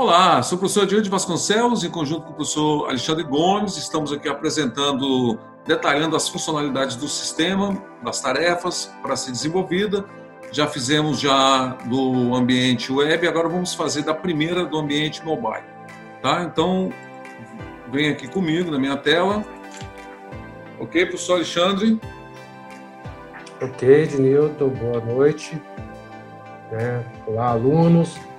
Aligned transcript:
Olá, 0.00 0.42
sou 0.42 0.56
o 0.56 0.58
professor 0.58 0.86
Diante 0.86 1.10
Vasconcelos, 1.10 1.84
em 1.84 1.90
conjunto 1.90 2.22
com 2.22 2.30
o 2.30 2.34
professor 2.34 2.88
Alexandre 2.88 3.22
Gomes. 3.22 3.76
Estamos 3.76 4.10
aqui 4.10 4.30
apresentando, 4.30 5.38
detalhando 5.66 6.16
as 6.16 6.26
funcionalidades 6.26 6.96
do 6.96 7.06
sistema, 7.06 7.76
das 8.02 8.18
tarefas 8.18 8.90
para 9.02 9.14
ser 9.14 9.30
desenvolvida. 9.30 10.06
Já 10.52 10.66
fizemos 10.66 11.20
já 11.20 11.76
do 11.84 12.34
ambiente 12.34 12.90
web, 12.90 13.28
agora 13.28 13.46
vamos 13.46 13.74
fazer 13.74 14.00
da 14.00 14.14
primeira 14.14 14.64
do 14.64 14.78
ambiente 14.78 15.22
mobile. 15.22 15.66
Tá? 16.22 16.44
Então, 16.44 16.90
vem 17.92 18.08
aqui 18.08 18.26
comigo 18.26 18.70
na 18.70 18.78
minha 18.78 18.96
tela. 18.96 19.44
Ok, 20.80 21.04
professor 21.04 21.34
Alexandre? 21.34 22.00
Ok, 23.60 24.06
Dinilton, 24.06 24.70
boa 24.70 25.00
noite. 25.04 25.60
É, 26.72 27.02
olá, 27.26 27.48
alunos. 27.48 28.29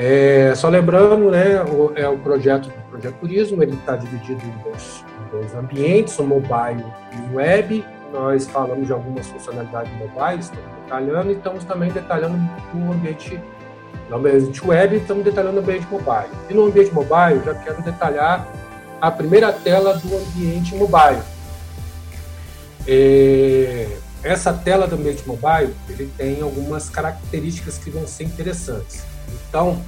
É, 0.00 0.54
só 0.54 0.68
lembrando, 0.68 1.28
né, 1.28 1.60
o, 1.64 1.92
é 1.96 2.08
o 2.08 2.16
projeto 2.18 2.68
do 2.68 2.88
Projeto 2.88 3.16
Turismo, 3.16 3.60
ele 3.60 3.74
está 3.74 3.96
dividido 3.96 4.40
em 4.44 4.62
dois, 4.62 5.04
em 5.26 5.30
dois, 5.32 5.52
ambientes, 5.56 6.16
o 6.20 6.22
mobile 6.22 6.84
e 7.12 7.32
o 7.32 7.34
web. 7.34 7.84
Nós 8.12 8.46
falamos 8.46 8.86
de 8.86 8.92
algumas 8.92 9.26
funcionalidades 9.26 9.92
mobile, 9.94 10.38
estamos 10.38 10.70
detalhando, 10.84 11.30
e 11.32 11.34
estamos 11.34 11.64
também 11.64 11.90
detalhando 11.90 12.36
o 12.74 12.92
ambiente, 12.92 13.40
no 14.08 14.16
ambiente 14.18 14.64
web, 14.64 14.96
estamos 14.96 15.24
detalhando 15.24 15.56
o 15.56 15.60
ambiente 15.60 15.88
mobile. 15.90 16.30
E 16.48 16.54
no 16.54 16.66
ambiente 16.66 16.94
mobile, 16.94 17.42
já 17.44 17.54
quero 17.56 17.82
detalhar 17.82 18.46
a 19.00 19.10
primeira 19.10 19.52
tela 19.52 19.94
do 19.94 20.16
ambiente 20.16 20.76
mobile. 20.76 21.22
É, 22.86 23.57
essa 24.22 24.52
tela 24.52 24.86
do 24.86 24.96
ambiente 24.96 25.26
mobile, 25.26 25.74
ele 25.88 26.10
tem 26.16 26.42
algumas 26.42 26.90
características 26.90 27.78
que 27.78 27.90
vão 27.90 28.06
ser 28.06 28.24
interessantes. 28.24 29.02
Então, 29.48 29.82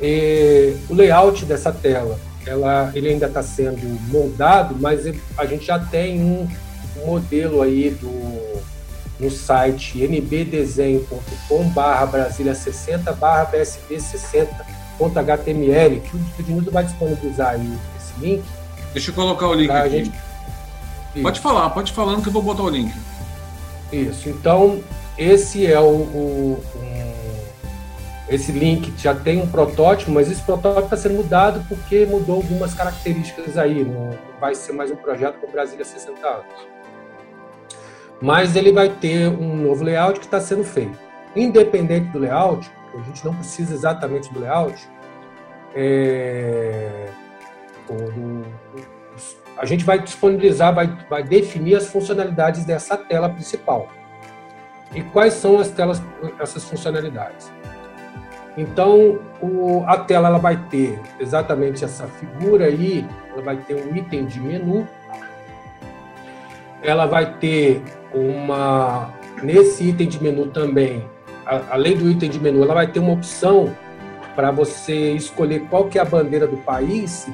eh, 0.00 0.76
o 0.88 0.94
layout 0.94 1.44
dessa 1.44 1.72
tela, 1.72 2.18
ela, 2.46 2.92
ele 2.94 3.08
ainda 3.08 3.26
está 3.26 3.42
sendo 3.42 3.84
moldado, 4.10 4.76
mas 4.78 5.04
a 5.36 5.46
gente 5.46 5.66
já 5.66 5.78
tem 5.78 6.20
um 6.20 6.48
modelo 7.04 7.60
aí 7.62 7.90
do, 7.90 8.62
no 9.18 9.30
site 9.30 10.06
nbdesenho.com 10.06 11.68
barra 11.70 12.04
Brasília 12.06 12.54
60 12.54 13.12
barra 13.14 13.46
BSB 13.46 13.96
60.html, 13.96 16.00
que 16.00 16.16
o 16.16 16.20
Edmundo 16.38 16.70
vai 16.70 16.84
disponibilizar 16.84 17.54
aí 17.54 17.78
esse 17.98 18.12
link. 18.20 18.44
Deixa 18.92 19.10
eu 19.10 19.14
colocar 19.14 19.48
o 19.48 19.54
link 19.54 19.70
aqui. 19.70 20.04
Gente... 20.04 20.12
Pode 21.22 21.40
falar, 21.40 21.70
pode 21.70 21.92
falando 21.92 22.22
que 22.22 22.28
eu 22.28 22.32
vou 22.32 22.42
botar 22.42 22.62
o 22.62 22.68
link. 22.68 22.94
Isso, 23.92 24.28
então 24.28 24.82
esse 25.16 25.66
é 25.66 25.78
o, 25.78 25.84
o 25.84 26.62
esse 28.28 28.50
link 28.50 28.92
já 28.98 29.14
tem 29.14 29.40
um 29.40 29.46
protótipo, 29.46 30.10
mas 30.10 30.28
esse 30.28 30.42
protótipo 30.42 30.84
está 30.84 30.96
sendo 30.96 31.14
mudado 31.14 31.64
porque 31.68 32.04
mudou 32.06 32.36
algumas 32.36 32.74
características 32.74 33.56
aí. 33.56 33.84
Não 33.84 34.18
vai 34.40 34.52
ser 34.54 34.72
mais 34.72 34.90
um 34.90 34.96
projeto 34.96 35.38
com 35.38 35.50
Brasília 35.50 35.84
60 35.84 36.26
anos. 36.26 36.66
Mas 38.20 38.56
ele 38.56 38.72
vai 38.72 38.88
ter 38.88 39.28
um 39.28 39.56
novo 39.56 39.84
layout 39.84 40.18
que 40.18 40.26
está 40.26 40.40
sendo 40.40 40.64
feito. 40.64 40.98
Independente 41.36 42.08
do 42.08 42.18
layout, 42.18 42.68
a 42.94 43.02
gente 43.04 43.24
não 43.24 43.34
precisa 43.34 43.72
exatamente 43.72 44.32
do 44.32 44.40
layout, 44.40 44.88
é, 45.74 47.06
a 49.56 49.64
gente 49.64 49.84
vai 49.84 49.98
disponibilizar, 49.98 50.74
vai, 50.74 50.86
vai 51.08 51.22
definir 51.22 51.76
as 51.76 51.88
funcionalidades 51.88 52.64
dessa 52.64 52.96
tela 52.96 53.28
principal. 53.28 53.88
E 54.94 55.02
quais 55.02 55.34
são 55.34 55.58
as 55.58 55.70
telas, 55.70 56.02
essas 56.38 56.64
funcionalidades? 56.64 57.50
Então, 58.56 59.18
o, 59.42 59.84
a 59.86 59.98
tela 59.98 60.28
ela 60.28 60.38
vai 60.38 60.56
ter 60.70 60.98
exatamente 61.20 61.84
essa 61.84 62.06
figura 62.06 62.66
aí, 62.66 63.06
ela 63.32 63.42
vai 63.42 63.56
ter 63.56 63.74
um 63.74 63.94
item 63.94 64.24
de 64.24 64.40
menu, 64.40 64.88
ela 66.82 67.06
vai 67.06 67.34
ter 67.38 67.82
uma, 68.14 69.12
nesse 69.42 69.84
item 69.84 70.08
de 70.08 70.22
menu 70.22 70.46
também, 70.46 71.04
a, 71.44 71.74
além 71.74 71.96
do 71.96 72.10
item 72.10 72.30
de 72.30 72.40
menu, 72.40 72.62
ela 72.62 72.74
vai 72.74 72.86
ter 72.86 73.00
uma 73.00 73.12
opção 73.12 73.74
para 74.36 74.50
você 74.50 75.12
escolher 75.12 75.60
qual 75.70 75.88
que 75.88 75.98
é 75.98 76.02
a 76.02 76.04
bandeira 76.04 76.46
do 76.46 76.58
país, 76.58 77.26
e 77.26 77.32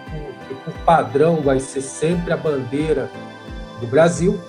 por, 0.65 0.73
padrão 0.85 1.43
vai 1.43 1.59
ser 1.59 1.83
sempre 1.83 2.33
a 2.33 2.37
bandeira 2.37 3.11
do 3.81 3.87
Brasil. 3.89 4.41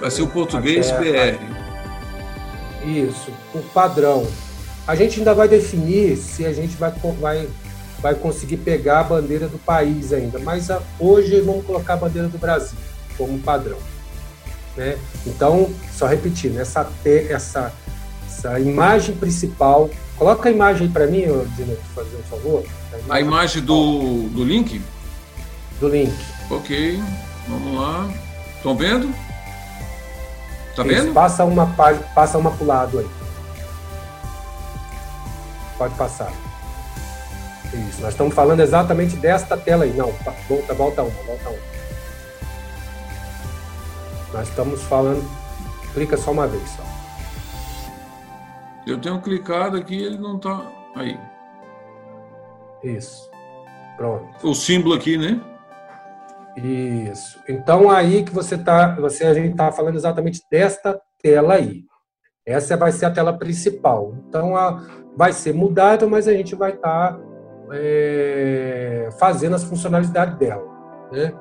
Vai 0.00 0.10
ser 0.10 0.22
o 0.22 0.28
português 0.28 0.90
BR. 0.92 1.38
Isso, 2.86 3.30
por 3.52 3.62
padrão. 3.74 4.26
A 4.86 4.94
gente 4.94 5.18
ainda 5.18 5.34
vai 5.34 5.48
definir 5.48 6.16
se 6.16 6.46
a 6.46 6.52
gente 6.52 6.76
vai, 6.76 6.92
vai, 7.20 7.48
vai 8.00 8.14
conseguir 8.14 8.58
pegar 8.58 9.00
a 9.00 9.04
bandeira 9.04 9.48
do 9.48 9.58
país 9.58 10.12
ainda, 10.12 10.38
mas 10.38 10.70
a, 10.70 10.80
hoje 10.98 11.40
vamos 11.40 11.66
colocar 11.66 11.94
a 11.94 11.96
bandeira 11.96 12.28
do 12.28 12.38
Brasil 12.38 12.78
como 13.18 13.38
padrão. 13.38 13.78
Né? 14.76 14.98
Então, 15.26 15.70
só 15.92 16.06
repetindo, 16.06 16.58
essa, 16.58 16.88
essa, 17.28 17.72
essa 18.36 18.60
imagem 18.60 19.16
principal. 19.16 19.88
Coloca 20.16 20.48
a 20.48 20.52
imagem 20.52 20.90
para 20.90 21.06
mim, 21.06 21.22
Dino, 21.56 21.76
fazer 21.94 22.16
um 22.16 22.22
favor. 22.22 22.64
A 22.92 22.98
imagem, 22.98 23.10
a 23.10 23.20
imagem 23.20 23.62
do, 23.62 24.28
do 24.28 24.44
link? 24.44 24.82
Do 25.80 25.88
link. 25.88 26.14
Ok, 26.50 27.02
vamos 27.48 27.78
lá. 27.78 28.08
Estão 28.56 28.76
vendo? 28.76 29.12
Tá 30.74 30.82
Isso, 30.82 30.84
vendo? 30.84 31.12
Passa 31.12 31.44
uma, 31.44 31.66
passa 32.14 32.38
uma 32.38 32.50
para 32.50 32.64
o 32.64 32.66
lado 32.66 32.98
aí. 32.98 33.06
Pode 35.76 35.94
passar. 35.94 36.32
Isso, 37.66 38.00
nós 38.00 38.12
estamos 38.12 38.34
falando 38.34 38.60
exatamente 38.60 39.16
desta 39.16 39.56
tela 39.56 39.84
aí. 39.84 39.92
Não, 39.92 40.14
volta, 40.48 40.74
volta 40.74 41.02
uma, 41.02 41.22
volta 41.24 41.50
uma. 41.50 41.58
Nós 44.32 44.48
estamos 44.48 44.82
falando. 44.84 45.28
Clica 45.92 46.16
só 46.16 46.30
uma 46.30 46.46
vez 46.46 46.62
só. 46.70 46.85
Eu 48.86 49.00
tenho 49.00 49.20
clicado 49.20 49.76
aqui 49.76 50.00
ele 50.00 50.18
não 50.18 50.36
está. 50.36 50.62
Aí. 50.94 51.18
Isso. 52.82 53.30
Pronto. 53.96 54.28
O 54.46 54.54
símbolo 54.54 54.94
aqui, 54.94 55.16
né? 55.16 55.40
Isso. 56.56 57.38
Então 57.48 57.90
aí 57.90 58.22
que 58.22 58.32
você 58.32 58.56
tá, 58.56 58.94
você 58.94 59.24
a 59.24 59.34
gente 59.34 59.50
está 59.50 59.72
falando 59.72 59.96
exatamente 59.96 60.42
desta 60.50 61.00
tela 61.22 61.54
aí. 61.54 61.84
Essa 62.44 62.76
vai 62.76 62.92
ser 62.92 63.06
a 63.06 63.10
tela 63.10 63.36
principal. 63.36 64.14
Então 64.28 64.56
a, 64.56 64.82
vai 65.16 65.32
ser 65.32 65.52
mudada, 65.52 66.06
mas 66.06 66.28
a 66.28 66.32
gente 66.32 66.54
vai 66.54 66.72
estar 66.72 67.14
tá, 67.14 67.20
é, 67.72 69.08
fazendo 69.18 69.56
as 69.56 69.64
funcionalidades 69.64 70.36
dela. 70.36 70.64
Né? 71.10 71.32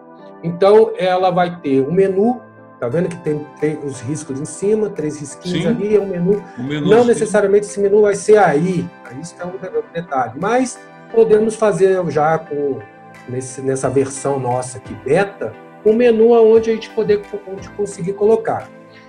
Então, 0.44 0.94
ela 0.98 1.32
vai 1.32 1.60
ter 1.60 1.82
um 1.82 1.92
menu, 1.92 2.42
tá 2.80 2.88
vendo 2.88 3.10
que 3.10 3.18
tem, 3.18 3.46
tem 3.60 3.80
os 3.84 4.02
riscos 4.02 4.40
em 4.40 4.46
cima, 4.46 4.90
três 4.90 5.20
risquinhos 5.20 5.64
Sim. 5.64 5.68
ali, 5.68 5.96
é 5.96 6.00
um 6.00 6.08
menu. 6.08 6.44
menu 6.58 6.90
Não 6.90 7.02
sim. 7.02 7.08
necessariamente 7.08 7.66
esse 7.66 7.80
menu 7.80 8.02
vai 8.02 8.16
ser 8.16 8.38
aí, 8.38 8.88
isso 9.22 9.36
é 9.40 9.46
um 9.46 9.54
detalhe, 9.94 10.34
mas 10.40 10.80
podemos 11.12 11.56
fazer 11.56 12.04
já 12.10 12.38
com 12.38 12.80
nesse, 13.28 13.62
nessa 13.62 13.90
versão 13.90 14.40
nossa 14.40 14.78
aqui, 14.78 14.94
beta, 14.94 15.54
um 15.86 15.94
menu 15.94 16.32
onde 16.32 16.72
a 16.72 16.74
gente 16.74 16.90
poder 16.90 17.22
onde 17.48 17.70
conseguir 17.70 18.14
colocar. 18.14 18.68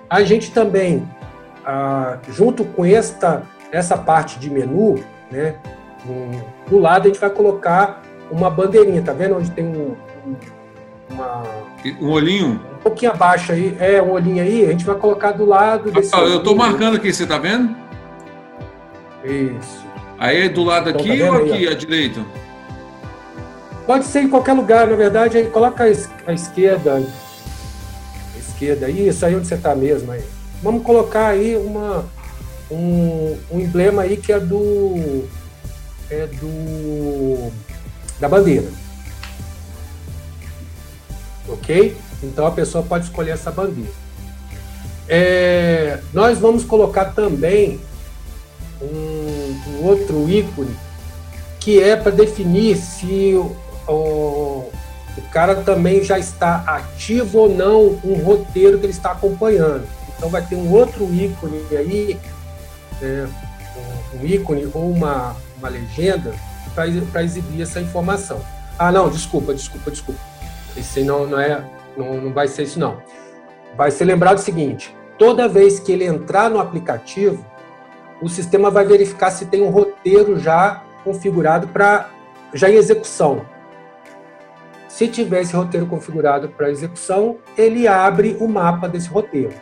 A 0.08 0.22
gente 0.22 0.52
também, 0.52 1.08
ah, 1.64 2.18
junto 2.28 2.64
com 2.64 2.84
esta 2.84 3.42
essa 3.72 3.98
parte 3.98 4.38
de 4.38 4.48
menu, 4.48 5.02
né, 5.30 5.56
do 6.68 6.78
lado 6.78 7.06
a 7.06 7.08
gente 7.08 7.20
vai 7.20 7.30
colocar 7.30 8.02
uma 8.30 8.48
bandeirinha, 8.48 9.02
tá 9.02 9.12
vendo? 9.12 9.36
Onde 9.36 9.50
tem 9.50 9.66
um, 9.66 9.96
uma, 11.10 11.42
um 12.00 12.10
olhinho? 12.10 12.60
Um 12.86 12.88
pouquinho 12.88 13.10
abaixo 13.10 13.50
aí, 13.50 13.76
é, 13.80 14.00
um 14.00 14.12
olhinho 14.12 14.40
aí, 14.40 14.64
a 14.64 14.70
gente 14.70 14.84
vai 14.84 14.94
colocar 14.94 15.32
do 15.32 15.44
lado 15.44 15.90
desse. 15.90 16.14
Ah, 16.14 16.20
eu 16.20 16.38
estou 16.38 16.54
marcando 16.54 16.94
aqui, 16.94 17.12
você 17.12 17.26
tá 17.26 17.36
vendo? 17.36 17.74
Isso. 19.24 19.84
Aí 20.16 20.48
do 20.48 20.62
lado 20.62 20.90
então, 20.90 21.00
aqui 21.00 21.18
tá 21.18 21.26
ou 21.26 21.36
aqui, 21.36 21.52
aí, 21.52 21.66
à 21.66 21.74
direita? 21.74 22.24
Pode 23.84 24.04
ser 24.04 24.20
em 24.20 24.28
qualquer 24.28 24.52
lugar, 24.52 24.86
na 24.86 24.94
verdade, 24.94 25.36
aí 25.36 25.46
coloca 25.46 25.82
a 25.82 26.32
esquerda. 26.32 27.02
A 28.34 28.38
esquerda, 28.38 28.88
isso 28.88 29.26
aí 29.26 29.34
onde 29.34 29.48
você 29.48 29.56
está 29.56 29.74
mesmo 29.74 30.12
aí. 30.12 30.22
Vamos 30.62 30.84
colocar 30.84 31.26
aí 31.26 31.56
uma, 31.56 32.04
um, 32.70 33.36
um 33.50 33.58
emblema 33.58 34.02
aí 34.02 34.16
que 34.16 34.32
é 34.32 34.38
do 34.38 35.24
é 36.08 36.28
do 36.28 37.50
da 38.20 38.28
bandeira. 38.28 38.68
Ok? 41.48 42.05
Então 42.22 42.46
a 42.46 42.50
pessoa 42.50 42.82
pode 42.84 43.04
escolher 43.04 43.32
essa 43.32 43.50
bandeira. 43.50 43.90
É, 45.08 46.00
nós 46.12 46.38
vamos 46.38 46.64
colocar 46.64 47.06
também 47.06 47.80
um, 48.80 49.60
um, 49.68 49.84
outro 49.84 50.28
ícone 50.28 50.74
que 51.60 51.80
é 51.80 51.96
para 51.96 52.10
definir 52.10 52.76
se 52.76 53.34
o, 53.34 53.56
o, 53.88 54.70
o 55.16 55.22
cara 55.30 55.56
também 55.56 56.02
já 56.02 56.18
está 56.18 56.56
ativo 56.66 57.38
ou 57.38 57.48
não 57.48 57.98
um 58.04 58.14
roteiro 58.24 58.78
que 58.78 58.86
ele 58.86 58.92
está 58.92 59.12
acompanhando. 59.12 59.86
Então 60.16 60.28
vai 60.28 60.44
ter 60.44 60.56
um 60.56 60.72
outro 60.72 61.04
ícone 61.12 61.62
aí 61.70 62.18
é, 63.02 63.26
um 64.14 64.26
ícone 64.26 64.68
ou 64.72 64.90
uma, 64.90 65.36
uma 65.58 65.68
legenda 65.68 66.34
para 66.74 67.22
exibir 67.22 67.62
essa 67.62 67.80
informação. 67.80 68.40
Ah, 68.78 68.92
não, 68.92 69.08
desculpa, 69.08 69.54
desculpa, 69.54 69.90
desculpa. 69.90 70.20
Isso 70.76 71.00
não, 71.04 71.26
não 71.26 71.40
é, 71.40 71.64
não, 71.96 72.20
não 72.20 72.32
vai 72.32 72.48
ser 72.48 72.64
isso 72.64 72.78
não. 72.78 73.02
Vai 73.76 73.90
ser 73.90 74.04
lembrado 74.04 74.38
o 74.38 74.42
seguinte: 74.42 74.96
toda 75.18 75.48
vez 75.48 75.78
que 75.78 75.92
ele 75.92 76.04
entrar 76.04 76.50
no 76.50 76.58
aplicativo, 76.58 77.44
o 78.20 78.28
sistema 78.28 78.70
vai 78.70 78.84
verificar 78.84 79.30
se 79.30 79.46
tem 79.46 79.62
um 79.62 79.70
roteiro 79.70 80.38
já 80.38 80.82
configurado 81.04 81.68
para 81.68 82.08
já 82.52 82.70
em 82.70 82.74
execução. 82.74 83.44
Se 84.88 85.08
tiver 85.08 85.42
esse 85.42 85.54
roteiro 85.54 85.86
configurado 85.86 86.48
para 86.48 86.70
execução, 86.70 87.36
ele 87.56 87.86
abre 87.86 88.36
o 88.40 88.48
mapa 88.48 88.88
desse 88.88 89.08
roteiro. 89.08 89.52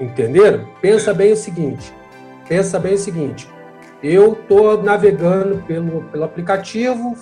Entenderam? 0.00 0.68
Pensa 0.80 1.12
bem 1.12 1.32
o 1.32 1.36
seguinte. 1.36 1.92
Pensa 2.48 2.78
bem 2.78 2.94
o 2.94 2.98
seguinte. 2.98 3.48
Eu 4.02 4.34
estou 4.34 4.82
navegando 4.82 5.62
pelo, 5.64 6.02
pelo 6.04 6.24
aplicativo, 6.24 7.16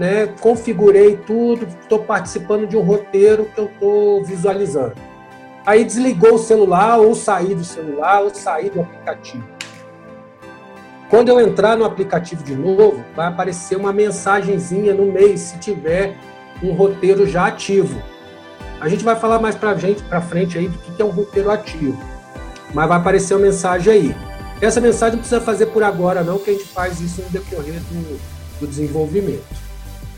né, 0.00 0.28
configurei 0.40 1.14
tudo, 1.14 1.66
estou 1.82 1.98
participando 1.98 2.66
de 2.66 2.74
um 2.74 2.80
roteiro 2.80 3.44
que 3.54 3.60
eu 3.60 3.66
estou 3.66 4.24
visualizando. 4.24 4.94
Aí 5.66 5.84
desligou 5.84 6.36
o 6.36 6.38
celular, 6.38 6.96
ou 6.96 7.14
saí 7.14 7.54
do 7.54 7.62
celular, 7.62 8.22
ou 8.22 8.34
saí 8.34 8.70
do 8.70 8.80
aplicativo. 8.80 9.46
Quando 11.10 11.28
eu 11.28 11.38
entrar 11.38 11.76
no 11.76 11.84
aplicativo 11.84 12.42
de 12.42 12.54
novo, 12.54 13.04
vai 13.14 13.26
aparecer 13.26 13.76
uma 13.76 13.92
mensagenzinha 13.92 14.94
no 14.94 15.04
meio, 15.04 15.36
se 15.36 15.58
tiver 15.58 16.16
um 16.62 16.72
roteiro 16.72 17.26
já 17.26 17.48
ativo. 17.48 18.02
A 18.80 18.88
gente 18.88 19.04
vai 19.04 19.16
falar 19.16 19.38
mais 19.38 19.54
para 19.54 19.74
gente, 19.74 20.02
para 20.04 20.22
frente 20.22 20.56
aí 20.56 20.68
do 20.68 20.78
que 20.78 21.02
é 21.02 21.04
um 21.04 21.10
roteiro 21.10 21.50
ativo, 21.50 22.02
mas 22.72 22.88
vai 22.88 22.96
aparecer 22.96 23.34
uma 23.34 23.42
mensagem 23.42 23.92
aí. 23.92 24.16
Essa 24.62 24.80
mensagem 24.80 25.16
não 25.16 25.20
precisa 25.20 25.42
fazer 25.42 25.66
por 25.66 25.82
agora, 25.82 26.24
não, 26.24 26.38
que 26.38 26.48
a 26.48 26.52
gente 26.54 26.68
faz 26.68 27.02
isso 27.02 27.20
no 27.20 27.28
decorrer 27.28 27.80
do, 27.80 28.18
do 28.60 28.66
desenvolvimento. 28.66 29.69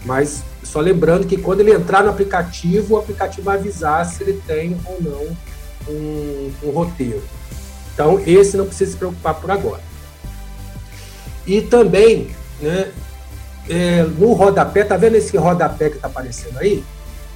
Mas 0.05 0.43
só 0.63 0.81
lembrando 0.81 1.27
que 1.27 1.37
quando 1.37 1.61
ele 1.61 1.73
entrar 1.73 2.03
no 2.03 2.11
aplicativo, 2.11 2.95
o 2.95 2.99
aplicativo 2.99 3.43
vai 3.43 3.59
avisar 3.59 4.05
se 4.07 4.23
ele 4.23 4.43
tem 4.47 4.77
ou 4.85 5.01
não 5.01 5.37
um, 5.89 6.53
um 6.65 6.71
roteiro. 6.71 7.23
Então, 7.95 8.21
esse 8.27 8.57
não 8.57 8.67
precisa 8.67 8.93
se 8.93 8.97
preocupar 8.97 9.35
por 9.35 9.51
agora. 9.51 9.83
E 11.47 11.61
também, 11.61 12.31
né, 12.61 12.91
é, 13.69 14.03
no 14.03 14.33
rodapé, 14.33 14.85
tá 14.85 14.97
vendo 14.97 15.17
esse 15.17 15.37
rodapé 15.37 15.91
que 15.91 15.97
está 15.97 16.09
aparecendo 16.09 16.59
aí? 16.59 16.83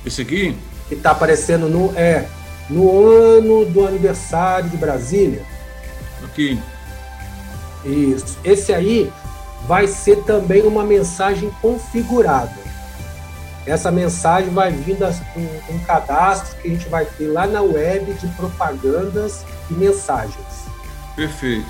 Esse 0.04 0.22
aqui? 0.22 0.56
Que 0.88 0.94
está 0.94 1.10
aparecendo 1.10 1.68
no, 1.68 1.92
é, 1.96 2.26
no 2.70 3.06
ano 3.06 3.64
do 3.66 3.86
aniversário 3.86 4.70
de 4.70 4.76
Brasília. 4.76 5.42
Aqui. 6.24 6.58
Isso. 7.84 8.38
Esse 8.44 8.72
aí 8.72 9.12
vai 9.66 9.86
ser 9.86 10.22
também 10.24 10.62
uma 10.62 10.84
mensagem 10.84 11.50
configurada. 11.60 12.66
Essa 13.66 13.90
mensagem 13.90 14.50
vai 14.50 14.70
vir 14.70 14.96
das, 14.96 15.20
um, 15.36 15.74
um 15.74 15.78
cadastro 15.80 16.56
que 16.60 16.68
a 16.68 16.70
gente 16.70 16.88
vai 16.88 17.04
ter 17.04 17.26
lá 17.26 17.46
na 17.46 17.60
web 17.60 18.12
de 18.14 18.28
propagandas 18.28 19.44
e 19.68 19.74
mensagens. 19.74 20.66
Perfeito. 21.16 21.66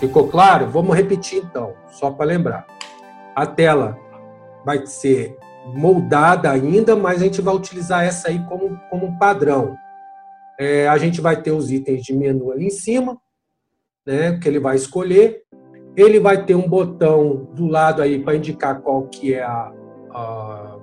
Ficou 0.00 0.26
claro? 0.26 0.68
Vamos 0.68 0.96
repetir 0.96 1.38
então, 1.44 1.74
só 1.92 2.10
para 2.10 2.26
lembrar. 2.26 2.66
A 3.36 3.46
tela 3.46 3.96
vai 4.64 4.84
ser 4.84 5.36
moldada 5.66 6.50
ainda, 6.50 6.96
mas 6.96 7.22
a 7.22 7.24
gente 7.24 7.40
vai 7.40 7.54
utilizar 7.54 8.04
essa 8.04 8.28
aí 8.28 8.44
como, 8.46 8.76
como 8.90 9.16
padrão. 9.16 9.76
É, 10.58 10.88
a 10.88 10.98
gente 10.98 11.20
vai 11.20 11.40
ter 11.40 11.52
os 11.52 11.70
itens 11.70 12.02
de 12.02 12.12
menu 12.12 12.50
ali 12.50 12.66
em 12.66 12.70
cima, 12.70 13.16
né, 14.04 14.38
que 14.38 14.48
ele 14.48 14.58
vai 14.58 14.74
escolher. 14.74 15.42
Ele 15.96 16.18
vai 16.18 16.44
ter 16.44 16.54
um 16.54 16.68
botão 16.68 17.48
do 17.52 17.66
lado 17.66 18.02
aí 18.02 18.18
para 18.18 18.36
indicar 18.36 18.80
qual 18.80 19.02
que 19.02 19.34
é 19.34 19.42
a, 19.42 19.72
a, 20.12 20.76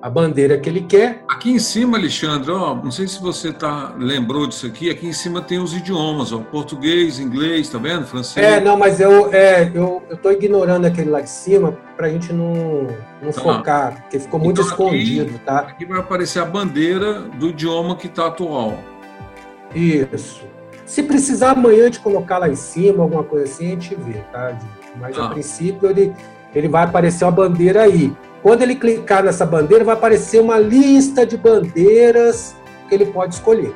a, 0.00 0.10
bandeira 0.10 0.56
que 0.56 0.68
ele 0.68 0.80
quer. 0.80 1.22
Aqui 1.28 1.50
em 1.50 1.58
cima, 1.58 1.98
Alexandre, 1.98 2.50
ó, 2.50 2.74
não 2.74 2.90
sei 2.90 3.06
se 3.06 3.20
você 3.20 3.52
tá 3.52 3.94
lembrou 3.98 4.46
disso 4.46 4.66
aqui. 4.66 4.88
Aqui 4.88 5.06
em 5.06 5.12
cima 5.12 5.42
tem 5.42 5.58
os 5.58 5.74
idiomas, 5.74 6.32
ó, 6.32 6.38
português, 6.38 7.20
inglês, 7.20 7.68
tá 7.68 7.76
vendo, 7.76 8.06
francês. 8.06 8.46
É, 8.46 8.58
não, 8.58 8.78
mas 8.78 8.98
eu 8.98 9.32
é, 9.32 9.70
eu, 9.74 10.02
eu 10.08 10.16
tô 10.16 10.30
ignorando 10.30 10.86
aquele 10.86 11.10
lá 11.10 11.20
de 11.20 11.30
cima 11.30 11.72
para 11.94 12.06
a 12.06 12.10
gente 12.10 12.32
não, 12.32 12.86
não 13.22 13.32
tá. 13.32 13.40
focar, 13.42 14.02
porque 14.02 14.18
ficou 14.18 14.40
muito 14.40 14.62
então, 14.62 14.70
escondido, 14.70 15.34
aqui, 15.34 15.38
tá? 15.40 15.58
Aqui 15.58 15.84
vai 15.84 16.00
aparecer 16.00 16.40
a 16.40 16.46
bandeira 16.46 17.20
do 17.20 17.48
idioma 17.48 17.94
que 17.94 18.06
está 18.06 18.28
atual. 18.28 18.78
Isso. 19.74 20.55
Se 20.86 21.02
precisar 21.02 21.50
amanhã 21.50 21.90
de 21.90 21.98
colocar 21.98 22.38
lá 22.38 22.48
em 22.48 22.54
cima, 22.54 23.02
alguma 23.02 23.24
coisa 23.24 23.44
assim, 23.44 23.66
a 23.66 23.70
gente 23.70 23.94
vê, 23.96 24.20
tá? 24.32 24.56
Mas 24.94 25.18
ah. 25.18 25.26
a 25.26 25.28
princípio 25.30 25.90
ele, 25.90 26.14
ele 26.54 26.68
vai 26.68 26.84
aparecer 26.84 27.24
uma 27.24 27.32
bandeira 27.32 27.82
aí. 27.82 28.16
Quando 28.40 28.62
ele 28.62 28.76
clicar 28.76 29.24
nessa 29.24 29.44
bandeira, 29.44 29.82
vai 29.84 29.96
aparecer 29.96 30.40
uma 30.40 30.58
lista 30.58 31.26
de 31.26 31.36
bandeiras 31.36 32.54
que 32.88 32.94
ele 32.94 33.06
pode 33.06 33.34
escolher. 33.34 33.74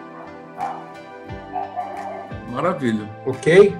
Maravilha. 2.49 3.09
Ok? 3.27 3.77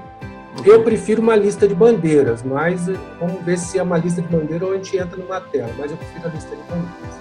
okay? 0.59 0.73
Eu 0.73 0.83
prefiro 0.83 1.23
uma 1.23 1.37
lista 1.37 1.69
de 1.69 1.75
bandeiras, 1.75 2.43
mas 2.43 2.87
vamos 3.21 3.41
ver 3.45 3.59
se 3.59 3.79
é 3.79 3.83
uma 3.85 3.97
lista 3.97 4.21
de 4.21 4.27
bandeiras 4.27 4.63
ou 4.63 4.75
a 4.75 4.77
gente 4.77 4.97
entra 4.97 5.17
numa 5.17 5.41
tela. 5.41 5.71
Mas 5.79 5.93
eu 5.93 5.97
prefiro 5.97 6.27
a 6.27 6.31
lista 6.31 6.57
de 6.57 6.63
bandeiras. 6.63 7.21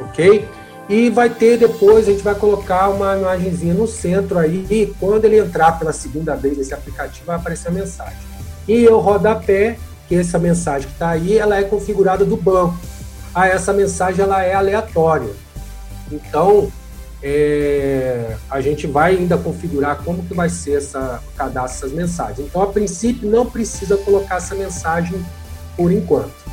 Ok? 0.00 0.48
E 0.90 1.08
vai 1.08 1.30
ter 1.30 1.56
depois, 1.56 2.08
a 2.08 2.10
gente 2.10 2.24
vai 2.24 2.34
colocar 2.34 2.88
uma 2.88 3.16
imagenzinha 3.16 3.72
no 3.72 3.86
centro 3.86 4.36
aí, 4.36 4.66
e 4.68 4.92
quando 4.98 5.24
ele 5.24 5.38
entrar 5.38 5.78
pela 5.78 5.92
segunda 5.92 6.34
vez 6.34 6.58
nesse 6.58 6.74
aplicativo, 6.74 7.26
vai 7.26 7.36
aparecer 7.36 7.68
a 7.68 7.70
mensagem. 7.70 8.18
E 8.66 8.88
o 8.88 8.98
rodapé, 8.98 9.78
que 10.08 10.16
essa 10.16 10.36
mensagem 10.36 10.88
que 10.88 10.94
está 10.94 11.10
aí, 11.10 11.38
ela 11.38 11.56
é 11.56 11.62
configurada 11.62 12.24
do 12.24 12.36
banco. 12.36 12.76
Ah, 13.32 13.46
essa 13.46 13.72
mensagem 13.72 14.24
ela 14.24 14.42
é 14.42 14.52
aleatória. 14.52 15.30
Então, 16.10 16.72
é, 17.22 18.36
a 18.50 18.60
gente 18.60 18.88
vai 18.88 19.14
ainda 19.14 19.38
configurar 19.38 20.02
como 20.02 20.24
que 20.24 20.34
vai 20.34 20.48
ser 20.48 20.78
essa 20.78 21.22
cadastro 21.36 21.88
dessas 21.88 21.92
mensagens. 21.92 22.48
Então, 22.48 22.62
a 22.62 22.66
princípio, 22.66 23.30
não 23.30 23.46
precisa 23.46 23.96
colocar 23.96 24.38
essa 24.38 24.56
mensagem 24.56 25.24
por 25.76 25.92
enquanto 25.92 26.49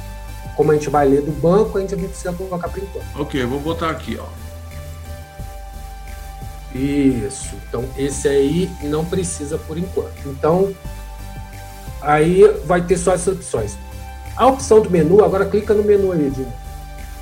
como 0.57 0.71
a 0.71 0.73
gente 0.73 0.89
vai 0.89 1.07
ler 1.07 1.21
do 1.21 1.31
banco, 1.31 1.77
a 1.77 1.81
gente 1.81 1.95
precisa 1.95 2.33
colocar 2.33 2.67
por 2.67 2.81
enquanto. 2.81 3.05
Ok, 3.15 3.45
vou 3.45 3.59
botar 3.59 3.91
aqui, 3.91 4.19
ó. 4.19 4.25
Isso. 6.75 7.55
Então, 7.69 7.85
esse 7.95 8.27
aí 8.27 8.69
não 8.81 9.05
precisa 9.05 9.59
por 9.59 9.77
enquanto. 9.77 10.17
Então, 10.25 10.73
aí 12.01 12.43
vai 12.65 12.81
ter 12.81 12.97
só 12.97 13.13
essas 13.13 13.35
opções. 13.35 13.77
A 14.35 14.47
opção 14.47 14.81
do 14.81 14.89
menu, 14.89 15.23
agora 15.23 15.45
clica 15.45 15.75
no 15.75 15.83
menu 15.83 16.11
aí, 16.11 16.29
Dino. 16.31 16.53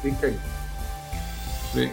Clica 0.01 0.27
aí. 0.27 0.39
Sim. 1.73 1.91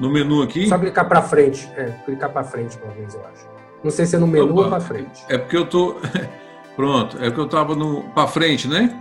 No 0.00 0.10
menu 0.10 0.42
aqui? 0.42 0.68
Só 0.68 0.76
clicar 0.76 1.08
para 1.08 1.22
frente. 1.22 1.70
É, 1.76 1.92
clicar 2.04 2.30
para 2.30 2.42
frente 2.42 2.76
uma 2.82 2.92
vez, 2.92 3.14
eu 3.14 3.20
acho. 3.20 3.46
Não 3.84 3.90
sei 3.90 4.04
se 4.04 4.16
é 4.16 4.18
no 4.18 4.26
menu 4.26 4.52
Opa. 4.52 4.62
ou 4.62 4.68
para 4.68 4.80
frente. 4.80 5.24
É 5.28 5.38
porque 5.38 5.56
eu 5.56 5.66
tô. 5.66 5.96
Pronto, 6.74 7.18
é 7.18 7.26
porque 7.26 7.40
eu 7.40 7.48
tava 7.48 7.76
no 7.76 8.02
para 8.14 8.26
frente, 8.26 8.66
né? 8.66 8.98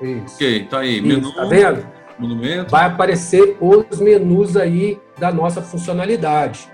Isso. 0.00 0.34
Ok, 0.34 0.66
tá 0.66 0.80
aí. 0.80 0.98
Isso, 0.98 1.06
menu, 1.06 1.34
tá 1.34 1.44
vendo? 1.44 1.86
Monumento. 2.18 2.70
Vai 2.70 2.86
aparecer 2.86 3.56
os 3.60 3.98
menus 4.00 4.56
aí 4.56 5.00
da 5.18 5.32
nossa 5.32 5.60
funcionalidade. 5.60 6.68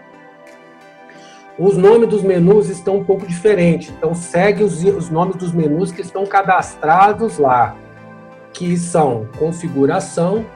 Os 1.59 1.77
nomes 1.77 2.09
dos 2.09 2.23
menus 2.23 2.69
estão 2.69 2.97
um 2.97 3.05
pouco 3.05 3.27
diferentes, 3.27 3.91
então 3.91 4.15
segue 4.15 4.65
os, 4.65 4.83
os 4.83 5.11
nomes 5.11 5.37
dos 5.37 5.53
menus 5.53 5.93
que 5.93 6.01
estão 6.01 6.25
cadastrados 6.25 7.37
lá, 7.37 7.77
que 8.53 8.79
são 8.79 9.29
configuração, 9.39 10.47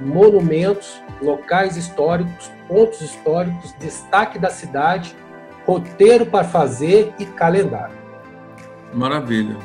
monumentos, 0.00 1.02
locais 1.20 1.76
históricos, 1.76 2.50
pontos 2.68 3.00
históricos, 3.00 3.74
destaque 3.78 4.38
da 4.38 4.50
cidade, 4.50 5.16
roteiro 5.66 6.26
para 6.26 6.44
fazer 6.44 7.12
e 7.18 7.26
calendário. 7.26 7.96
Maravilha. 8.94 9.56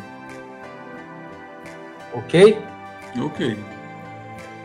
Ok? 2.14 2.58
Ok. 3.20 3.58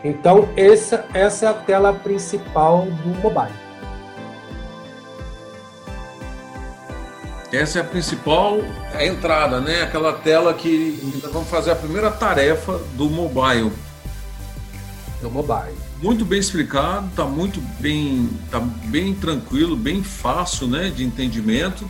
Então, 0.05 0.49
essa, 0.57 1.07
essa 1.15 1.47
é 1.47 1.49
a 1.49 1.55
tela 1.55 1.93
principal 1.93 2.87
do 2.87 3.09
mobile. 3.21 3.63
Essa 7.53 7.81
é 7.81 7.83
a 7.83 7.85
principal 7.85 8.59
a 8.95 9.05
entrada, 9.05 9.61
né? 9.61 9.83
Aquela 9.83 10.15
tela 10.15 10.55
que 10.55 10.99
nós 11.23 11.31
vamos 11.31 11.49
fazer 11.49 11.71
a 11.71 11.77
primeira 11.77 12.11
tarefa 12.11 12.81
do 12.95 13.11
mobile. 13.11 13.71
Do 15.21 15.31
mobile. 15.31 15.77
Muito 16.03 16.25
bem 16.25 16.41
explicado, 16.41 17.07
está 17.09 17.25
muito 17.25 17.61
bem, 17.79 18.29
tá 18.51 18.59
bem 18.59 19.15
tranquilo, 19.15 19.77
bem 19.77 20.03
fácil, 20.03 20.67
né, 20.67 20.91
de 20.91 21.05
entendimento. 21.05 21.89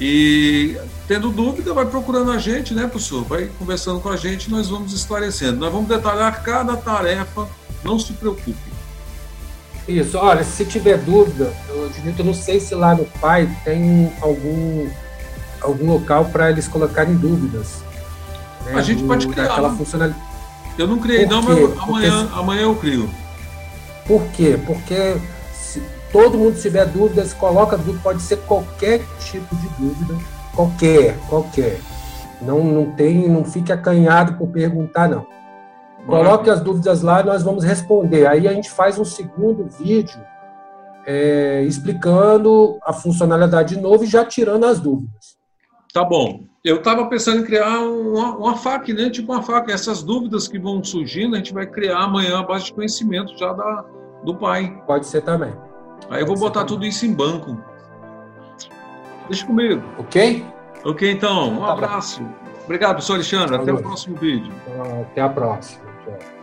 E 0.00 0.78
tendo 1.06 1.28
dúvida, 1.28 1.74
vai 1.74 1.84
procurando 1.84 2.32
a 2.32 2.38
gente, 2.38 2.72
né, 2.72 2.86
professor? 2.86 3.22
Vai 3.24 3.50
conversando 3.58 4.00
com 4.00 4.08
a 4.08 4.16
gente, 4.16 4.50
nós 4.50 4.68
vamos 4.68 4.92
esclarecendo. 4.92 5.58
Nós 5.58 5.70
vamos 5.70 5.88
detalhar 5.88 6.42
cada 6.42 6.76
tarefa, 6.76 7.46
não 7.84 7.98
se 7.98 8.14
preocupe. 8.14 8.54
Isso, 9.86 10.16
olha, 10.16 10.42
se 10.44 10.64
tiver 10.64 10.98
dúvida, 10.98 11.52
eu, 11.68 11.90
eu 12.18 12.24
não 12.24 12.32
sei 12.32 12.60
se 12.60 12.74
lá 12.74 12.94
no 12.94 13.04
Pai 13.20 13.48
tem 13.64 14.12
algum 14.20 14.88
algum 15.60 15.92
local 15.92 16.26
para 16.26 16.50
eles 16.50 16.66
colocarem 16.66 17.14
dúvidas. 17.16 17.82
Né, 18.64 18.74
a 18.74 18.82
gente 18.82 19.02
pode 19.02 19.26
criar. 19.28 19.52
Aquela 19.52 19.74
funcionalidade. 19.74 20.22
Eu 20.78 20.86
não 20.86 20.98
criei, 20.98 21.26
não, 21.26 21.42
mas 21.42 21.58
amanhã, 21.78 22.22
Porque... 22.22 22.38
amanhã 22.38 22.62
eu 22.62 22.74
crio. 22.76 23.10
Por 24.06 24.22
quê? 24.28 24.58
Porque 24.66 25.16
todo 26.12 26.38
mundo 26.38 26.60
tiver 26.60 26.86
dúvidas, 26.86 27.32
coloca 27.32 27.76
dúvida, 27.76 28.00
pode 28.02 28.22
ser 28.22 28.38
qualquer 28.38 29.00
tipo 29.18 29.54
de 29.56 29.68
dúvida, 29.78 30.14
qualquer, 30.54 31.16
qualquer. 31.28 31.80
Não, 32.40 32.64
não 32.64 32.92
tem, 32.92 33.28
não 33.28 33.44
fique 33.44 33.72
acanhado 33.72 34.34
por 34.34 34.48
perguntar, 34.48 35.08
não. 35.08 35.26
Coloque 36.06 36.48
as 36.48 36.60
dúvidas 36.60 37.02
lá 37.02 37.20
e 37.20 37.24
nós 37.24 37.42
vamos 37.42 37.62
responder. 37.62 38.26
Aí 38.26 38.48
a 38.48 38.52
gente 38.52 38.70
faz 38.70 38.98
um 38.98 39.04
segundo 39.04 39.68
vídeo 39.78 40.18
é, 41.06 41.62
explicando 41.62 42.78
a 42.82 42.92
funcionalidade 42.92 43.74
de 43.74 43.80
novo 43.80 44.04
e 44.04 44.06
já 44.06 44.24
tirando 44.24 44.64
as 44.64 44.80
dúvidas. 44.80 45.38
Tá 45.92 46.04
bom. 46.04 46.40
Eu 46.64 46.76
estava 46.76 47.06
pensando 47.06 47.40
em 47.40 47.44
criar 47.44 47.80
uma, 47.80 48.36
uma 48.36 48.56
FAQ, 48.56 48.92
né? 48.92 49.10
Tipo 49.10 49.32
uma 49.32 49.42
FAQ. 49.42 49.72
Essas 49.72 50.02
dúvidas 50.02 50.46
que 50.46 50.58
vão 50.58 50.82
surgindo, 50.84 51.34
a 51.34 51.38
gente 51.38 51.52
vai 51.52 51.66
criar 51.66 52.04
amanhã 52.04 52.38
a 52.38 52.42
base 52.42 52.66
de 52.66 52.74
conhecimento 52.74 53.36
já 53.36 53.52
da, 53.52 53.84
do 54.24 54.36
pai. 54.36 54.82
Pode 54.86 55.06
ser 55.06 55.22
também. 55.22 55.52
Aí 56.08 56.22
eu 56.22 56.26
vou 56.26 56.36
botar 56.36 56.64
tudo 56.64 56.84
isso 56.86 57.04
em 57.04 57.12
banco. 57.12 57.62
Deixa 59.28 59.46
comigo. 59.46 59.82
Ok? 59.98 60.44
Ok, 60.84 61.10
então. 61.10 61.54
Um 61.54 61.60
tá 61.60 61.72
abraço. 61.72 62.22
Bom. 62.22 62.34
Obrigado, 62.64 62.92
professor 62.92 63.14
Alexandre. 63.14 63.56
Até 63.56 63.72
o 63.72 63.82
próximo 63.82 64.16
vídeo. 64.16 64.52
Até 65.02 65.20
a 65.20 65.28
próxima. 65.28 65.82
Tchau. 66.04 66.39